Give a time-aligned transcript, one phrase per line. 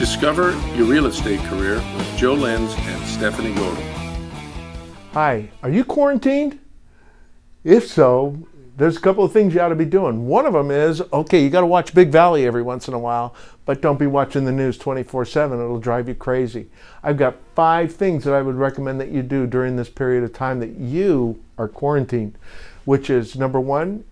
[0.00, 3.84] Discover your real estate career with Joe Lenz and Stephanie Golden.
[5.12, 6.58] Hi, are you quarantined?
[7.64, 8.34] If so,
[8.78, 10.26] there's a couple of things you ought to be doing.
[10.26, 12.98] One of them is okay, you got to watch Big Valley every once in a
[12.98, 13.34] while,
[13.66, 15.60] but don't be watching the news 24 7.
[15.60, 16.70] It'll drive you crazy.
[17.02, 20.32] I've got five things that I would recommend that you do during this period of
[20.32, 22.38] time that you are quarantined,
[22.86, 24.04] which is number one,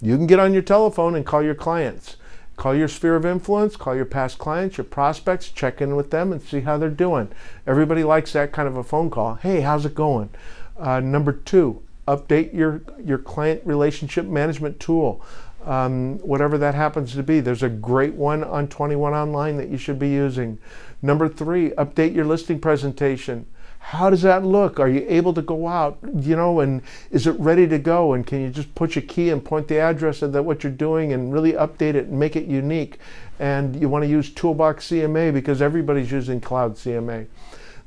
[0.00, 2.18] you can get on your telephone and call your clients.
[2.56, 6.32] Call your sphere of influence, call your past clients, your prospects, check in with them
[6.32, 7.28] and see how they're doing.
[7.66, 9.34] Everybody likes that kind of a phone call.
[9.34, 10.30] Hey, how's it going?
[10.78, 15.20] Uh, number two, update your, your client relationship management tool.
[15.64, 17.40] Um, whatever that happens to be.
[17.40, 20.58] There's a great one on 21 Online that you should be using.
[21.00, 23.46] Number three, update your listing presentation.
[23.88, 24.80] How does that look?
[24.80, 26.80] Are you able to go out, you know, and
[27.10, 28.14] is it ready to go?
[28.14, 30.72] And can you just put your key and point the address of that what you're
[30.72, 32.98] doing and really update it and make it unique?
[33.38, 37.26] And you want to use Toolbox CMA because everybody's using Cloud CMA.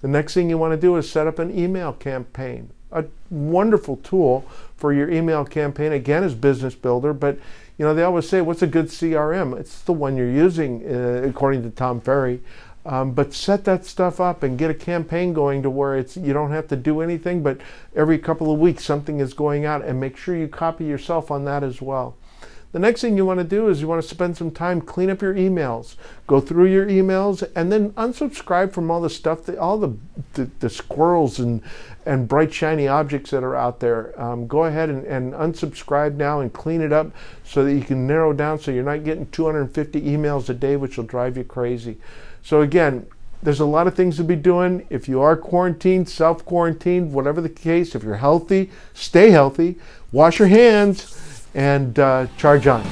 [0.02, 2.70] The next thing you want to do is set up an email campaign.
[2.92, 7.40] A wonderful tool for your email campaign again is Business Builder, but
[7.80, 11.24] you know they always say, "What's a good CRM?" It's the one you're using, uh,
[11.28, 12.42] according to Tom Ferry.
[12.88, 16.32] Um, but set that stuff up and get a campaign going to where it's you
[16.32, 17.60] don't have to do anything, but
[17.94, 21.44] every couple of weeks something is going out, and make sure you copy yourself on
[21.44, 22.16] that as well.
[22.74, 25.10] The next thing you want to do is you want to spend some time clean
[25.10, 25.96] up your emails,
[26.28, 29.96] go through your emails, and then unsubscribe from all the stuff that all the
[30.34, 31.62] the, the squirrels and
[32.06, 34.20] and bright shiny objects that are out there.
[34.22, 37.12] Um, go ahead and, and unsubscribe now and clean it up
[37.44, 40.98] so that you can narrow down so you're not getting 250 emails a day, which
[40.98, 41.98] will drive you crazy.
[42.44, 43.08] So again,
[43.44, 44.88] there's a lot of things to be doing.
[44.90, 49.78] If you are quarantined, self quarantined, whatever the case, if you're healthy, stay healthy,
[50.12, 51.18] wash your hands,
[51.58, 52.84] and uh, charge on.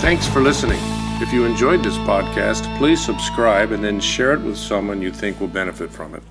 [0.00, 0.78] Thanks for listening.
[1.20, 5.38] If you enjoyed this podcast, please subscribe and then share it with someone you think
[5.38, 6.22] will benefit from it.